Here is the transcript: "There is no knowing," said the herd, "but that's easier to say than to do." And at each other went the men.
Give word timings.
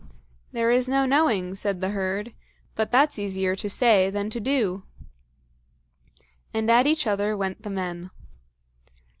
"There 0.51 0.71
is 0.71 0.87
no 0.89 1.05
knowing," 1.05 1.53
said 1.53 1.79
the 1.79 1.89
herd, 1.89 2.33
"but 2.73 2.91
that's 2.91 3.19
easier 3.19 3.55
to 3.55 3.69
say 3.69 4.09
than 4.09 4.31
to 4.31 4.39
do." 4.39 4.81
And 6.55 6.71
at 6.71 6.87
each 6.87 7.05
other 7.05 7.37
went 7.37 7.61
the 7.61 7.69
men. 7.69 8.09